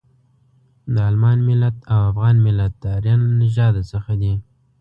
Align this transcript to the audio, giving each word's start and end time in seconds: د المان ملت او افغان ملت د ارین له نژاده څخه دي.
د 0.93 0.95
المان 1.09 1.39
ملت 1.49 1.75
او 1.91 1.99
افغان 2.11 2.35
ملت 2.45 2.73
د 2.83 2.85
ارین 2.97 3.19
له 3.27 3.33
نژاده 3.41 3.81
څخه 3.91 4.11
دي. 4.21 4.33